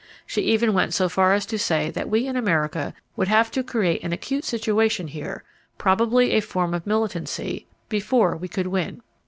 [0.25, 3.61] She even went so far as to say that we in America would have to
[3.63, 5.43] create an acute situation here,
[5.77, 9.03] probably a form of militancy, before we could win.